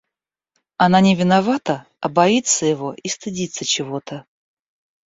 Она 0.77 0.99
не 0.99 1.13
виновата, 1.15 1.85
а 1.99 2.09
боится 2.09 2.65
его 2.65 2.95
и 3.03 3.07
стыдится 3.07 3.65
чего-то. 3.65 4.25